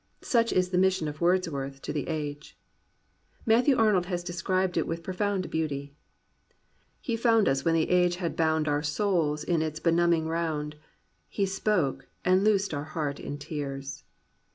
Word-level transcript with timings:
Such 0.23 0.51
is 0.51 0.69
the 0.71 0.79
mission 0.79 1.07
of 1.07 1.21
Wordsworth 1.21 1.79
to 1.83 1.93
the 1.93 2.07
age. 2.07 2.57
Matthew 3.45 3.77
Arnold 3.77 4.07
has 4.07 4.23
described 4.23 4.75
it 4.75 4.87
with 4.87 5.03
pro 5.03 5.13
found 5.13 5.51
beauty. 5.51 5.93
He 6.99 7.15
found 7.15 7.47
us 7.47 7.63
when 7.63 7.75
the 7.75 7.87
age 7.91 8.15
had 8.15 8.35
bound 8.35 8.67
Our 8.67 8.81
souls 8.81 9.43
in 9.43 9.61
its 9.61 9.79
benumbing 9.79 10.25
round, 10.27 10.75
He 11.29 11.45
spoke, 11.45 12.07
and 12.25 12.43
loosed 12.43 12.73
our 12.73 12.83
heart 12.85 13.19
in 13.19 13.37
tears. 13.37 14.03